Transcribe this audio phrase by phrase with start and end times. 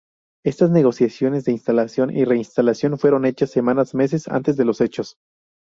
[0.43, 5.19] Estas negociaciones de instalación y reinstalación fueron hechas semanas meses antes de los hechos.